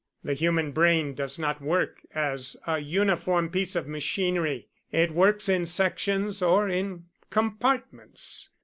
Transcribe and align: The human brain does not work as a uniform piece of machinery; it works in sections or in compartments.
The 0.23 0.33
human 0.33 0.71
brain 0.71 1.13
does 1.13 1.37
not 1.37 1.61
work 1.61 2.01
as 2.11 2.57
a 2.65 2.79
uniform 2.79 3.49
piece 3.49 3.75
of 3.75 3.87
machinery; 3.87 4.67
it 4.91 5.11
works 5.11 5.47
in 5.47 5.67
sections 5.67 6.41
or 6.41 6.67
in 6.67 7.05
compartments. 7.29 8.49